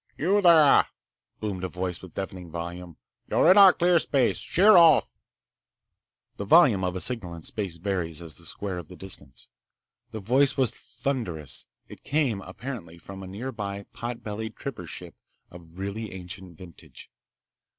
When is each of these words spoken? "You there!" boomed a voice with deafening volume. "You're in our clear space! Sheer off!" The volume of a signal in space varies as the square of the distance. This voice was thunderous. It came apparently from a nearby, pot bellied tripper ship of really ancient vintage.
"You 0.17 0.41
there!" 0.41 0.87
boomed 1.41 1.63
a 1.63 1.67
voice 1.67 2.01
with 2.01 2.15
deafening 2.15 2.49
volume. 2.49 2.97
"You're 3.29 3.51
in 3.51 3.57
our 3.59 3.71
clear 3.71 3.99
space! 3.99 4.39
Sheer 4.39 4.75
off!" 4.75 5.15
The 6.37 6.43
volume 6.43 6.83
of 6.83 6.95
a 6.95 6.99
signal 6.99 7.35
in 7.35 7.43
space 7.43 7.77
varies 7.77 8.19
as 8.19 8.33
the 8.33 8.47
square 8.47 8.79
of 8.79 8.87
the 8.87 8.95
distance. 8.95 9.47
This 10.09 10.23
voice 10.23 10.57
was 10.57 10.71
thunderous. 10.71 11.67
It 11.87 12.01
came 12.03 12.41
apparently 12.41 12.97
from 12.97 13.21
a 13.21 13.27
nearby, 13.27 13.83
pot 13.93 14.23
bellied 14.23 14.55
tripper 14.55 14.87
ship 14.87 15.13
of 15.51 15.77
really 15.77 16.11
ancient 16.13 16.57
vintage. 16.57 17.11